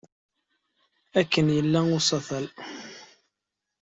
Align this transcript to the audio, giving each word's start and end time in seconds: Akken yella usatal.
Akken 1.19 1.47
yella 1.55 1.79
usatal. 1.97 2.45